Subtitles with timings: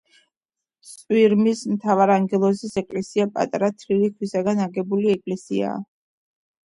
[0.91, 5.77] წვირმის მთავარანგელოზის ეკლესია პატარა, თლილი ქვისგან აგებული ეკლესიაა.